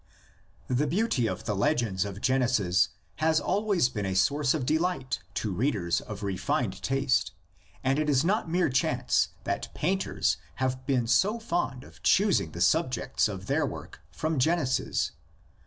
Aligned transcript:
THE 0.67 0.87
beauty 0.87 1.27
of 1.27 1.43
the 1.43 1.55
legends 1.55 2.05
of 2.05 2.21
Genesis 2.21 2.89
has 3.17 3.39
always 3.39 3.87
been 3.87 4.07
a 4.07 4.15
source 4.15 4.55
of 4.55 4.65
delight 4.65 5.19
to 5.35 5.53
readers 5.53 6.01
of 6.01 6.23
refined 6.23 6.81
taste 6.81 7.33
and 7.83 7.99
it 7.99 8.09
is 8.09 8.25
not 8.25 8.49
mere 8.49 8.69
chance 8.71 9.27
that 9.43 9.71
painters 9.75 10.37
have 10.55 10.87
been 10.87 11.05
so 11.05 11.37
fond 11.39 11.83
of 11.83 12.01
choosing 12.01 12.51
the 12.53 12.61
subjects 12.61 13.27
of 13.27 13.45
their 13.45 13.63
works 13.67 13.99
from 14.11 14.39
Genesis. 14.39 15.11